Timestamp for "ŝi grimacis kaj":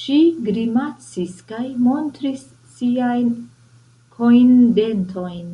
0.00-1.64